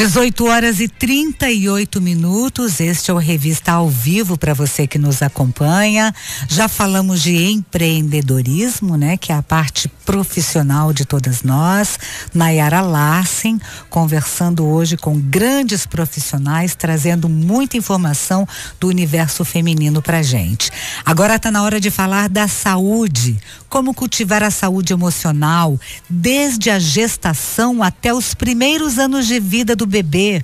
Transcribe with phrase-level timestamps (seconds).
[0.00, 2.80] 18 horas e 38 minutos.
[2.80, 6.14] Este é o Revista ao Vivo para você que nos acompanha.
[6.48, 9.18] Já falamos de empreendedorismo, né?
[9.18, 11.98] Que é a parte profissional de todas nós.
[12.32, 13.60] Nayara Larsen,
[13.90, 18.48] conversando hoje com grandes profissionais, trazendo muita informação
[18.80, 20.70] do universo feminino pra gente.
[21.04, 23.38] Agora está na hora de falar da saúde.
[23.68, 25.78] Como cultivar a saúde emocional,
[26.08, 30.42] desde a gestação até os primeiros anos de vida do bebê.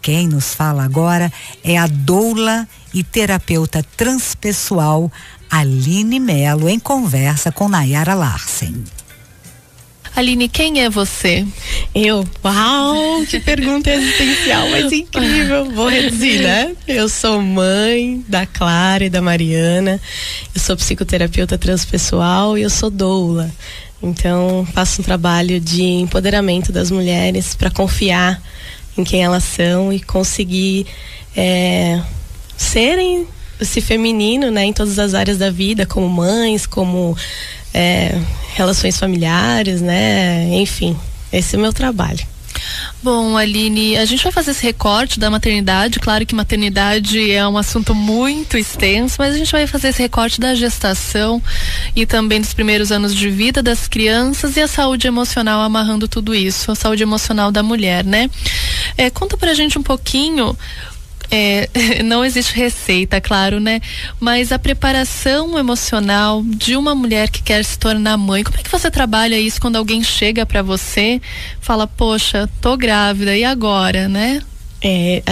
[0.00, 1.30] Quem nos fala agora
[1.62, 5.10] é a doula e terapeuta transpessoal
[5.50, 8.84] Aline Melo em conversa com Nayara Larsen.
[10.18, 11.46] Aline, quem é você?
[11.94, 12.26] Eu?
[12.44, 15.70] Uau, que pergunta existencial, mas incrível.
[15.70, 16.74] Vou reduzir, né?
[16.88, 20.00] Eu sou mãe da Clara e da Mariana.
[20.52, 23.48] Eu sou psicoterapeuta transpessoal e eu sou doula.
[24.02, 28.42] Então, faço um trabalho de empoderamento das mulheres para confiar
[29.00, 30.86] em quem elas são e conseguir
[31.36, 32.00] é,
[32.56, 33.26] serem
[33.60, 37.16] esse feminino, né, em todas as áreas da vida, como mães, como
[37.74, 38.20] é,
[38.54, 40.96] relações familiares, né, enfim,
[41.32, 42.26] esse é o meu trabalho.
[43.02, 46.00] Bom, Aline, a gente vai fazer esse recorte da maternidade.
[46.00, 50.40] Claro que maternidade é um assunto muito extenso, mas a gente vai fazer esse recorte
[50.40, 51.40] da gestação
[51.94, 56.34] e também dos primeiros anos de vida das crianças e a saúde emocional amarrando tudo
[56.34, 58.28] isso, a saúde emocional da mulher, né?
[58.98, 60.54] É, conta pra gente um pouquinho
[61.30, 61.68] é,
[62.04, 63.80] não existe receita, claro, né?
[64.18, 68.70] Mas a preparação emocional de uma mulher que quer se tornar mãe, como é que
[68.70, 71.20] você trabalha isso quando alguém chega para você,
[71.60, 74.42] fala, poxa, tô grávida, e agora, né?
[74.80, 75.22] É,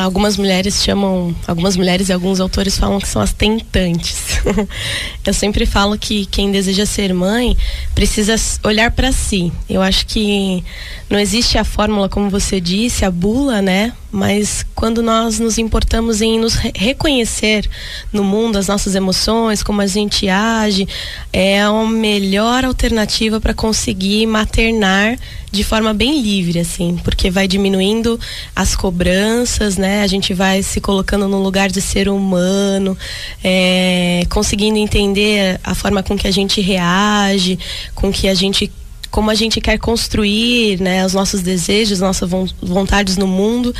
[0.00, 4.38] algumas mulheres chamam, algumas mulheres e alguns autores falam que são as tentantes.
[5.26, 7.56] eu sempre falo que quem deseja ser mãe
[7.94, 9.52] precisa olhar para si.
[9.68, 10.62] Eu acho que
[11.10, 13.92] não existe a fórmula, como você disse, a bula, né?
[14.12, 17.66] Mas quando nós nos importamos em nos reconhecer
[18.12, 20.86] no mundo as nossas emoções, como a gente age,
[21.32, 25.18] é a melhor alternativa para conseguir maternar
[25.50, 28.20] de forma bem livre, assim, porque vai diminuindo
[28.54, 30.02] as cobranças, né?
[30.02, 32.96] A gente vai se colocando no lugar de ser humano,
[33.42, 37.58] é, conseguindo entender a forma com que a gente reage,
[37.94, 38.70] com que a gente
[39.12, 42.28] como a gente quer construir né, os nossos desejos, nossas
[42.62, 43.72] vontades no mundo.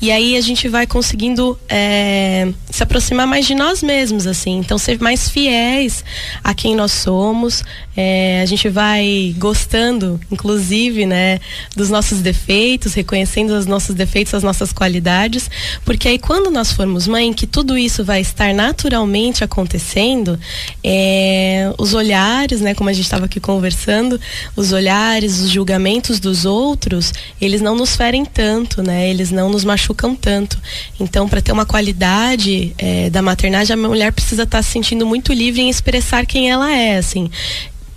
[0.00, 4.58] E aí a gente vai conseguindo é, se aproximar mais de nós mesmos, assim.
[4.58, 6.02] Então, ser mais fiéis
[6.42, 7.62] a quem nós somos.
[8.00, 11.40] É, a gente vai gostando, inclusive, né,
[11.74, 15.50] dos nossos defeitos, reconhecendo os nossos defeitos, as nossas qualidades.
[15.84, 20.38] Porque aí, quando nós formos mãe, que tudo isso vai estar naturalmente acontecendo,
[20.84, 24.20] é, os olhares, né, como a gente estava aqui conversando,
[24.54, 29.10] os olhares, os julgamentos dos outros, eles não nos ferem tanto, né?
[29.10, 30.56] Eles não nos machucam tanto.
[31.00, 35.04] Então, para ter uma qualidade é, da maternagem, a mulher precisa estar tá se sentindo
[35.04, 37.28] muito livre em expressar quem ela é, assim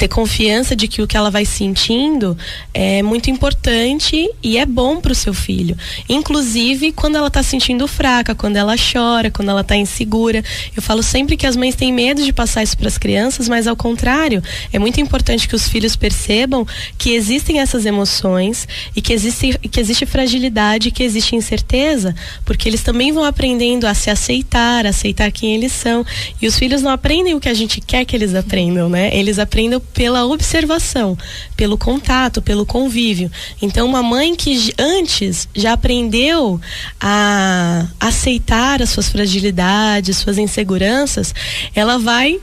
[0.02, 2.36] ter confiança de que o que ela vai sentindo
[2.74, 5.78] é muito importante e é bom para o seu filho.
[6.10, 10.44] Inclusive quando ela está sentindo fraca, quando ela chora, quando ela está insegura.
[10.76, 13.68] Eu falo sempre que as mães têm medo de passar isso para as crianças, mas
[13.68, 14.42] ao contrário,
[14.74, 16.66] é muito importante que os filhos percebam
[16.98, 22.82] que existem essas emoções e que existe, que existe fragilidade, que existe incerteza, porque eles
[22.82, 26.04] também vão aprendendo a se aceitar, a aceitar quem eles são.
[26.42, 29.16] E os filhos não aprendem o que a gente quer que eles aprendam, né?
[29.16, 31.18] Eles aprendem pela observação,
[31.56, 33.32] pelo contato, pelo convívio.
[33.62, 36.60] Então, uma mãe que antes já aprendeu
[37.00, 41.34] a aceitar as suas fragilidades, suas inseguranças,
[41.76, 42.40] ela vai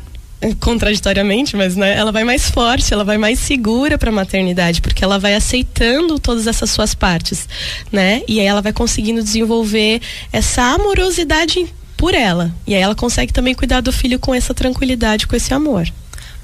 [0.60, 5.02] contraditoriamente, mas né, ela vai mais forte, ela vai mais segura para a maternidade, porque
[5.02, 7.48] ela vai aceitando todas essas suas partes,
[7.90, 8.22] né?
[8.28, 10.00] E aí ela vai conseguindo desenvolver
[10.32, 11.66] essa amorosidade
[11.96, 12.54] por ela.
[12.66, 15.88] E aí ela consegue também cuidar do filho com essa tranquilidade, com esse amor.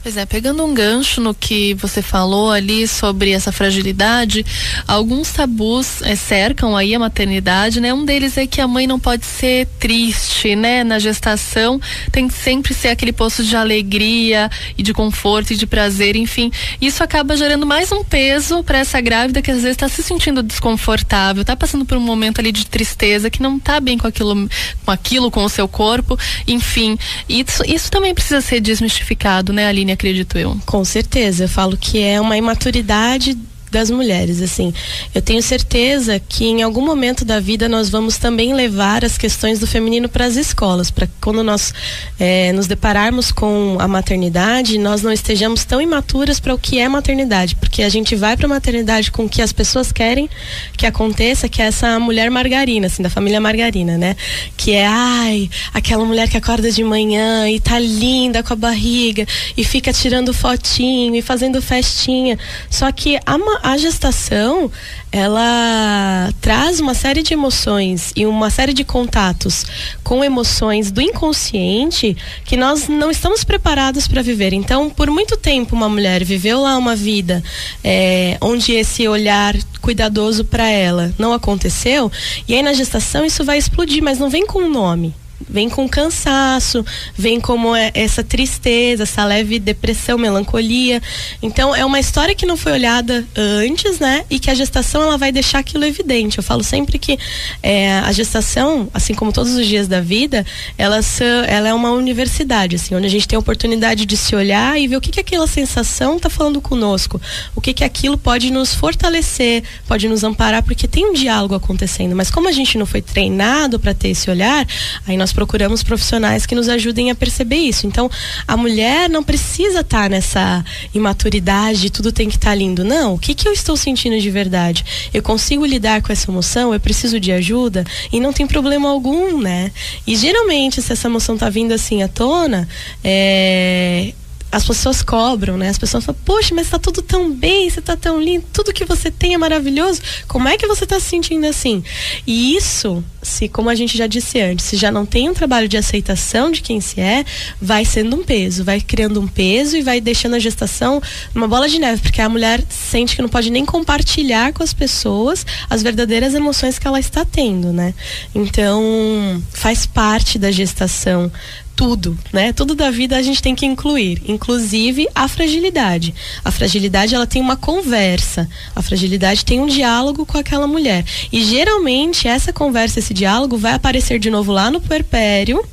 [0.05, 4.45] Pois é, pegando um gancho no que você falou ali sobre essa fragilidade,
[4.87, 7.95] alguns tabus é, cercam aí a maternidade, né?
[7.95, 10.85] Um deles é que a mãe não pode ser triste, né?
[10.85, 11.81] Na gestação
[12.13, 16.53] tem que sempre ser aquele poço de alegria e de conforto e de prazer, enfim.
[16.83, 20.43] Isso acaba gerando mais um peso para essa grávida que às vezes está se sentindo
[20.43, 24.51] desconfortável, está passando por um momento ali de tristeza, que não está bem com aquilo,
[24.85, 26.99] com aquilo, com o seu corpo, enfim.
[27.27, 29.94] Isso, isso também precisa ser desmistificado, né, Aline?
[29.95, 30.57] Acredito eu.
[30.67, 33.37] Com certeza, eu falo que é uma imaturidade
[33.75, 34.73] das mulheres, assim.
[35.13, 39.59] Eu tenho certeza que em algum momento da vida nós vamos também levar as questões
[39.59, 41.75] do feminino para as escolas, para quando nós
[42.19, 46.89] é, nos depararmos com a maternidade, nós não estejamos tão imaturas para o que é
[46.89, 50.31] maternidade, porque a gente vai para a maternidade com o que as pessoas querem
[50.77, 54.15] que aconteça, que é essa mulher margarina, assim, da família margarina, né?
[54.57, 59.27] Que é, ai, aquela mulher que acorda de manhã e tá linda com a barriga
[59.57, 62.39] e fica tirando fotinho e fazendo festinha.
[62.71, 64.71] Só que a, a gestação,
[65.11, 69.65] ela traz uma série de emoções e uma série de contatos
[70.05, 72.15] com emoções do inconsciente
[72.45, 74.53] que nós não estamos preparados para viver.
[74.53, 77.43] Então, por muito tempo, uma mulher viveu lá uma vida
[77.83, 82.13] é, onde esse olhar cuidadoso para ela não aconteceu,
[82.47, 85.15] e aí na gestação isso vai explodir, mas não vem com um nome
[85.49, 86.85] vem com cansaço,
[87.17, 91.03] vem como é essa tristeza, essa leve depressão, melancolia.
[91.43, 94.25] Então é uma história que não foi olhada antes, né?
[94.31, 96.39] E que a gestação ela vai deixar aquilo evidente.
[96.39, 97.19] Eu falo sempre que
[97.63, 100.45] é, a gestação, assim como todos os dias da vida,
[100.79, 101.01] ela,
[101.47, 104.89] ela é uma universidade, assim, onde a gente tem a oportunidade de se olhar e
[104.89, 107.21] ver o que, que aquela sensação está falando conosco,
[107.55, 112.17] o que, que aquilo pode nos fortalecer, pode nos amparar, porque tem um diálogo acontecendo.
[112.17, 114.67] Mas como a gente não foi treinado para ter esse olhar,
[115.07, 117.87] aí nós procuramos profissionais que nos ajudem a perceber isso.
[117.87, 118.11] Então,
[118.47, 120.65] a mulher não precisa estar tá nessa
[120.95, 122.85] imaturidade, tudo tem que estar tá lindo.
[122.85, 124.85] Não, o que, que eu estou sentindo de verdade?
[125.13, 126.73] Eu consigo lidar com essa emoção?
[126.73, 127.85] Eu preciso de ajuda?
[128.13, 129.73] E não tem problema algum, né?
[130.07, 132.69] E geralmente, se essa emoção está vindo assim à tona,
[133.03, 134.13] é,
[134.55, 135.69] as pessoas cobram, né?
[135.69, 138.85] As pessoas falam, poxa, mas tá tudo tão bem, você tá tão lindo, tudo que
[138.85, 140.01] você tem é maravilhoso.
[140.29, 141.83] Como é que você tá se sentindo assim?
[142.25, 145.67] E isso, se, como a gente já disse antes, se já não tem um trabalho
[145.67, 147.25] de aceitação de quem se é,
[147.61, 151.03] vai sendo um peso, vai criando um peso e vai deixando a gestação
[151.35, 154.73] uma bola de neve, porque a mulher sente que não pode nem compartilhar com as
[154.73, 157.93] pessoas as verdadeiras emoções que ela está tendo, né?
[158.33, 161.33] Então, faz parte da gestação
[161.77, 162.53] tudo, né?
[162.53, 166.15] Tudo da vida a gente tem que incluir, inclusive a fragilidade.
[166.45, 171.05] A fragilidade ela tem uma conversa, a fragilidade tem um diálogo com aquela mulher.
[171.33, 175.65] E geralmente essa conversa, esse diálogo vai aparecer de novo lá no puerpério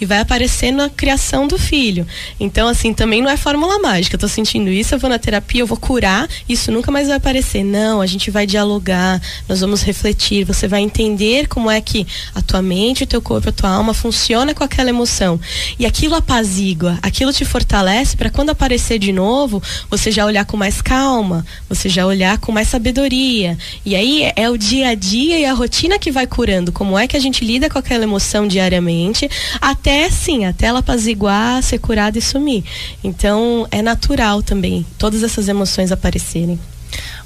[0.00, 2.06] e vai aparecer na criação do filho.
[2.38, 4.16] Então, assim, também não é fórmula mágica.
[4.16, 7.16] Eu tô sentindo isso, eu vou na terapia, eu vou curar, isso nunca mais vai
[7.16, 7.64] aparecer.
[7.64, 12.42] Não, a gente vai dialogar, nós vamos refletir, você vai entender como é que a
[12.42, 15.40] tua mente, o teu corpo, a tua alma funciona com aquela emoção.
[15.78, 20.56] E aquilo apazigua, aquilo te fortalece para quando aparecer de novo, você já olhar com
[20.56, 23.56] mais calma, você já olhar com mais sabedoria.
[23.84, 26.72] E aí é, é o dia a dia e a rotina que vai curando.
[26.72, 29.28] Como é que a gente lida com aquela emoção diariamente,
[29.60, 32.64] até sim, até ela apaziguar, ser curada e sumir.
[33.02, 36.58] Então é natural também todas essas emoções aparecerem.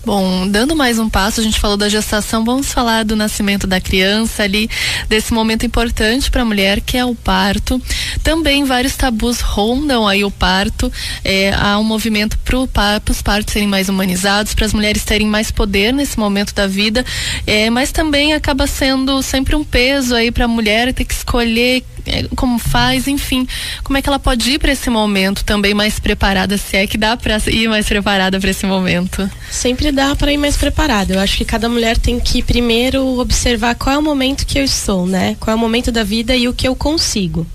[0.04, 3.80] Bom, dando mais um passo, a gente falou da gestação, vamos falar do nascimento da
[3.80, 4.68] criança ali,
[5.08, 7.80] desse momento importante para a mulher que é o parto.
[8.20, 10.92] Também vários tabus rondam aí o parto.
[11.24, 15.52] É, há um movimento para os partos serem mais humanizados, para as mulheres terem mais
[15.52, 17.06] poder nesse momento da vida,
[17.46, 21.84] é, mas também acaba sendo sempre um peso aí para a mulher ter que escolher
[22.06, 23.46] é, como faz, enfim,
[23.84, 26.98] como é que ela pode ir para esse momento também mais preparada, se é que
[26.98, 29.30] dá para ir mais preparada para esse momento?
[29.50, 31.14] Sempre dá para ir mais preparada.
[31.14, 34.64] Eu acho que cada mulher tem que primeiro observar qual é o momento que eu
[34.64, 35.36] estou, né?
[35.38, 37.46] Qual é o momento da vida e o que eu consigo.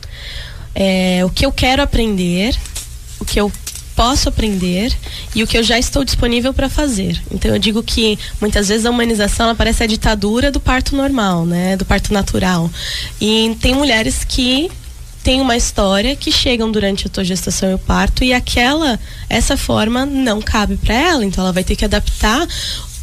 [0.74, 2.56] É, o que eu quero aprender,
[3.20, 3.52] o que eu
[3.98, 4.96] posso aprender
[5.34, 7.20] e o que eu já estou disponível para fazer.
[7.32, 11.76] Então eu digo que muitas vezes a humanização parece a ditadura do parto normal, né,
[11.76, 12.70] do parto natural.
[13.20, 14.70] E tem mulheres que
[15.28, 19.58] têm uma história que chegam durante a tua gestação e o parto e aquela essa
[19.58, 22.48] forma não cabe para ela, então ela vai ter que adaptar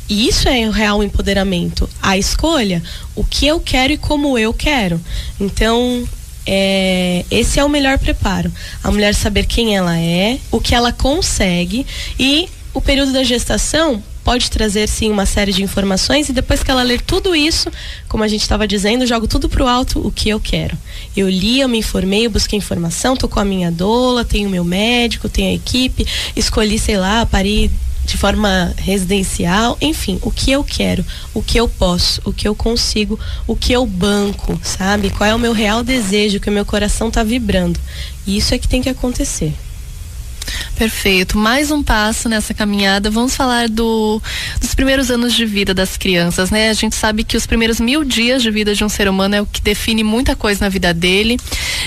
[0.09, 2.83] e isso é o real empoderamento, a escolha,
[3.15, 4.99] o que eu quero e como eu quero.
[5.39, 6.09] Então,
[6.47, 8.51] é, esse é o melhor preparo.
[8.83, 11.87] A mulher saber quem ela é, o que ela consegue
[12.19, 16.71] e o período da gestação pode trazer sim uma série de informações e depois que
[16.71, 17.71] ela ler tudo isso,
[18.09, 20.77] como a gente estava dizendo, jogo tudo pro alto o que eu quero.
[21.15, 24.65] Eu li, eu me informei, eu busquei informação, tô com a minha doula, tenho meu
[24.65, 27.71] médico, tenho a equipe, escolhi, sei lá, parei
[28.05, 32.55] de forma residencial, enfim, o que eu quero, o que eu posso, o que eu
[32.55, 35.11] consigo, o que eu banco, sabe?
[35.11, 37.81] Qual é o meu real desejo, que o meu coração está vibrando.
[38.27, 39.55] E isso é que tem que acontecer.
[40.77, 41.39] Perfeito.
[41.39, 43.11] Mais um passo nessa caminhada.
[43.11, 44.21] Vamos falar do,
[44.61, 46.71] dos primeiros anos de vida das crianças, né?
[46.71, 49.43] A gente sabe que os primeiros mil dias de vida de um ser humano é
[49.43, 51.39] o que define muita coisa na vida dele.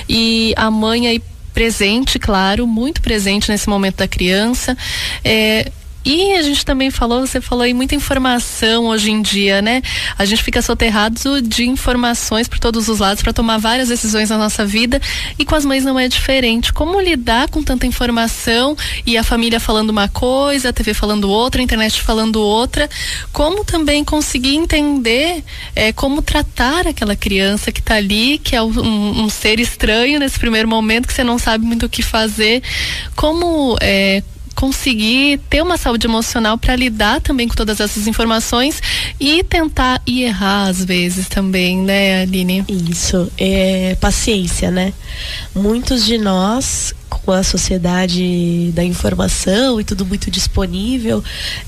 [0.08, 1.22] E a mãe aí
[1.54, 4.78] presente, claro, muito presente nesse momento da criança.
[5.24, 5.72] É,
[6.10, 9.82] E a gente também falou, você falou aí muita informação hoje em dia, né?
[10.18, 14.38] A gente fica soterrado de informações por todos os lados para tomar várias decisões na
[14.38, 15.02] nossa vida
[15.38, 16.72] e com as mães não é diferente.
[16.72, 21.60] Como lidar com tanta informação e a família falando uma coisa, a TV falando outra,
[21.60, 22.90] a internet falando outra?
[23.34, 25.44] Como também conseguir entender
[25.76, 30.40] é, como tratar aquela criança que está ali, que é um, um, ser estranho nesse
[30.40, 32.64] primeiro momento, que você não sabe muito o que fazer?
[33.14, 34.24] Como é,
[34.58, 38.82] conseguir ter uma saúde emocional para lidar também com todas essas informações
[39.20, 42.66] e tentar e errar às vezes também, né, Aline?
[42.68, 44.94] Isso, é paciência, né?
[45.54, 46.92] Muitos de nós
[47.28, 51.22] com a sociedade da informação e tudo muito disponível,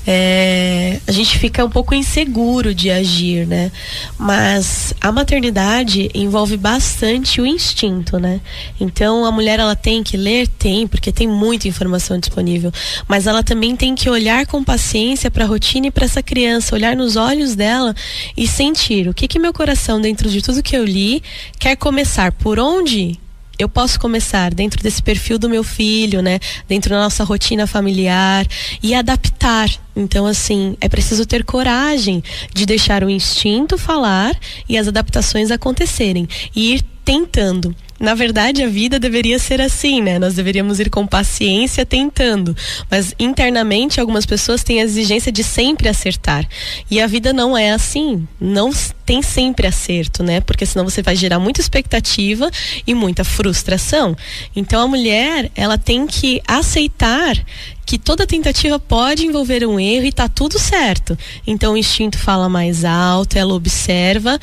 [0.06, 3.70] é, a gente fica um pouco inseguro de agir, né?
[4.16, 8.40] Mas a maternidade envolve bastante o instinto, né?
[8.80, 12.72] Então a mulher ela tem que ler, tem, porque tem muita informação disponível,
[13.06, 16.74] mas ela também tem que olhar com paciência para a rotina e para essa criança,
[16.74, 17.94] olhar nos olhos dela
[18.34, 21.22] e sentir o que que meu coração dentro de tudo que eu li
[21.58, 23.20] quer começar, por onde
[23.60, 26.40] eu posso começar dentro desse perfil do meu filho, né?
[26.66, 28.46] Dentro da nossa rotina familiar
[28.82, 29.68] e adaptar.
[29.94, 32.24] Então, assim, é preciso ter coragem
[32.54, 34.34] de deixar o instinto falar
[34.66, 36.26] e as adaptações acontecerem
[36.56, 37.76] e ir tentando.
[38.00, 40.18] Na verdade, a vida deveria ser assim, né?
[40.18, 42.56] Nós deveríamos ir com paciência tentando.
[42.90, 46.48] Mas internamente, algumas pessoas têm a exigência de sempre acertar.
[46.90, 48.26] E a vida não é assim.
[48.40, 48.70] Não
[49.04, 50.40] tem sempre acerto, né?
[50.40, 52.50] Porque senão você vai gerar muita expectativa
[52.86, 54.16] e muita frustração.
[54.56, 57.36] Então a mulher, ela tem que aceitar
[57.84, 61.18] que toda tentativa pode envolver um erro e tá tudo certo.
[61.46, 64.38] Então o instinto fala mais alto, ela observa,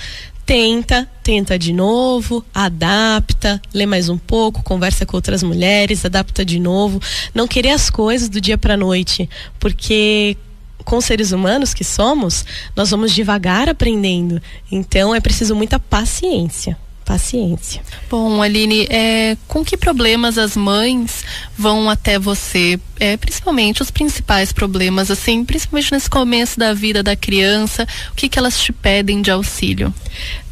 [0.47, 6.57] tenta, tenta de novo, adapta, lê mais um pouco, conversa com outras mulheres, adapta de
[6.57, 7.01] novo.
[7.35, 10.37] Não querer as coisas do dia para noite, porque
[10.85, 14.41] com seres humanos que somos, nós vamos devagar aprendendo.
[14.71, 16.77] Então é preciso muita paciência
[17.07, 17.81] paciência.
[18.09, 21.23] Bom, Aline, é, com que problemas as mães
[21.57, 22.77] vão até você?
[22.99, 28.27] É, principalmente os principais problemas, assim, principalmente nesse começo da vida da criança, o que,
[28.27, 29.93] que elas te pedem de auxílio?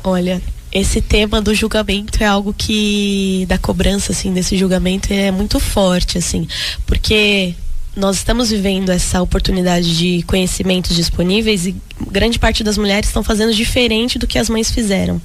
[0.01, 5.57] Olha, esse tema do julgamento é algo que da cobrança assim desse julgamento é muito
[5.57, 6.45] forte assim
[6.85, 7.55] porque
[7.95, 11.75] nós estamos vivendo essa oportunidade de conhecimentos disponíveis e
[12.11, 15.21] grande parte das mulheres estão fazendo diferente do que as mães fizeram.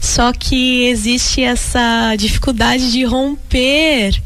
[0.00, 4.20] Só que existe essa dificuldade de romper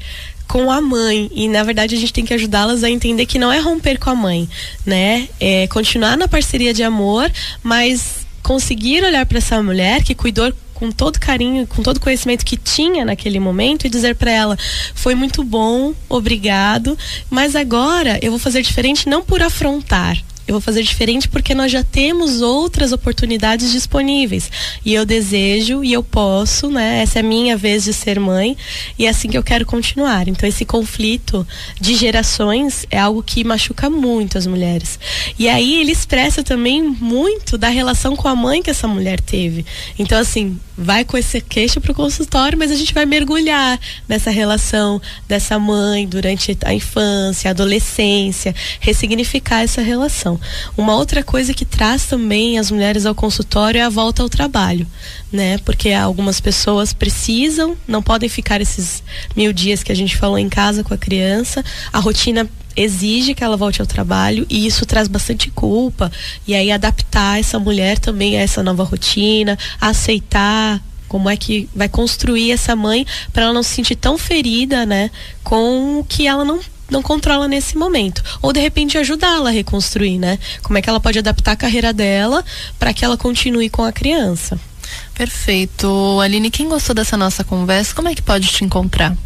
[0.46, 3.50] com a mãe e na verdade a gente tem que ajudá-las a entender que não
[3.50, 4.46] é romper com a mãe,
[4.84, 5.28] né?
[5.40, 10.52] É continuar na parceria de amor, mas conseguir olhar para essa mulher que cuidou
[10.82, 14.58] com todo carinho, com todo conhecimento que tinha naquele momento e dizer para ela:
[14.96, 16.98] foi muito bom, obrigado,
[17.30, 21.70] mas agora eu vou fazer diferente não por afrontar, eu vou fazer diferente porque nós
[21.70, 24.50] já temos outras oportunidades disponíveis.
[24.84, 27.00] E eu desejo e eu posso, né?
[27.02, 28.56] Essa é a minha vez de ser mãe
[28.98, 30.26] e é assim que eu quero continuar.
[30.28, 31.46] Então esse conflito
[31.80, 34.98] de gerações é algo que machuca muito as mulheres.
[35.38, 39.64] E aí ele expressa também muito da relação com a mãe que essa mulher teve.
[39.98, 44.30] Então assim, vai com esse queixo para o consultório, mas a gente vai mergulhar nessa
[44.30, 50.40] relação dessa mãe durante a infância, a adolescência, ressignificar essa relação.
[50.76, 54.86] Uma outra coisa que traz também as mulheres ao consultório é a volta ao trabalho,
[55.30, 55.58] né?
[55.58, 59.02] Porque algumas pessoas precisam, não podem ficar esses
[59.36, 63.44] mil dias que a gente falou em casa com a criança, a rotina exige que
[63.44, 66.10] ela volte ao trabalho e isso traz bastante culpa
[66.46, 71.88] e aí adaptar essa mulher também a essa nova rotina, aceitar como é que vai
[71.88, 75.10] construir essa mãe para ela não se sentir tão ferida, né,
[75.44, 76.60] com o que ela não
[76.90, 78.22] não controla nesse momento.
[78.42, 80.38] Ou de repente ajudá-la a reconstruir, né?
[80.62, 82.44] Como é que ela pode adaptar a carreira dela
[82.78, 84.60] para que ela continue com a criança.
[85.14, 86.20] Perfeito.
[86.20, 89.16] Aline, quem gostou dessa nossa conversa, como é que pode te encontrar?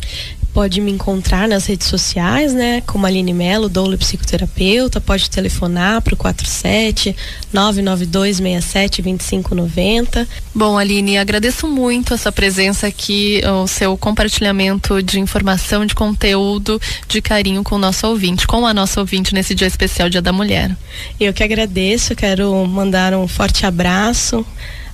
[0.57, 2.83] Pode me encontrar nas redes sociais, né?
[2.87, 7.15] Como Aline Melo, doula psicoterapeuta, pode telefonar para o 47
[7.53, 10.27] 992 67 2590.
[10.55, 16.81] Bom, Aline, agradeço muito a sua presença aqui, o seu compartilhamento de informação, de conteúdo,
[17.07, 20.33] de carinho com o nosso ouvinte, com a nossa ouvinte nesse dia especial Dia da
[20.33, 20.75] Mulher.
[21.21, 24.43] Eu que agradeço, quero mandar um forte abraço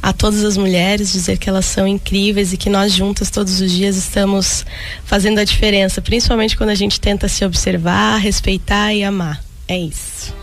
[0.02, 3.70] a todas as mulheres, dizer que elas são incríveis e que nós juntas todos os
[3.70, 4.66] dias estamos
[5.04, 9.42] fazendo a diferença, principalmente quando a gente tenta se observar, respeitar e amar.
[9.68, 10.41] É isso.